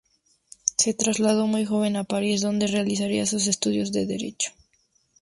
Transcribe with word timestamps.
Se 0.77 0.95
trasladó 0.95 1.45
muy 1.45 1.63
joven 1.63 1.95
a 1.95 2.03
París, 2.05 2.41
donde 2.41 2.65
realizaría 2.65 3.27
sus 3.27 3.45
estudios 3.45 3.91
de 3.91 4.07
derecho. 4.07 4.51